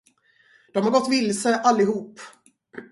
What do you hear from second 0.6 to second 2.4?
De har gått vilse, allihop.